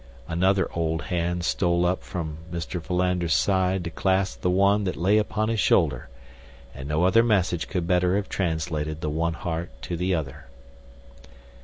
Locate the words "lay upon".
4.95-5.47